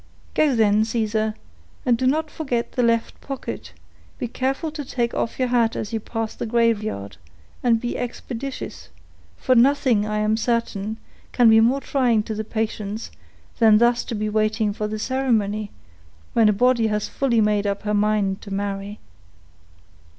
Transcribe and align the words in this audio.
"Go, 0.33 0.55
then, 0.55 0.83
Caesar, 0.83 1.35
and 1.85 1.95
do 1.95 2.07
not 2.07 2.31
forget 2.31 2.71
the 2.71 2.81
left 2.81 3.21
pocket; 3.21 3.71
be 4.17 4.27
careful 4.27 4.71
to 4.71 4.83
take 4.83 5.13
off 5.13 5.37
your 5.37 5.49
hat 5.49 5.75
as 5.75 5.93
you 5.93 5.99
pass 5.99 6.33
the 6.33 6.47
graveyard, 6.47 7.17
and 7.61 7.79
be 7.79 7.95
expeditious; 7.95 8.89
for 9.37 9.53
nothing, 9.53 10.07
I 10.07 10.17
am 10.17 10.37
certain, 10.37 10.97
can 11.33 11.51
be 11.51 11.59
more 11.59 11.81
trying 11.81 12.23
to 12.23 12.33
the 12.33 12.43
patience, 12.43 13.11
than 13.59 13.77
thus 13.77 14.03
to 14.05 14.15
be 14.15 14.27
waiting 14.27 14.73
for 14.73 14.87
the 14.87 14.97
ceremony, 14.97 15.69
when 16.33 16.49
a 16.49 16.53
body 16.53 16.87
has 16.87 17.07
fully 17.07 17.39
made 17.39 17.67
up 17.67 17.83
her 17.83 17.93
mind 17.93 18.41
to 18.41 18.51
marry." 18.51 18.97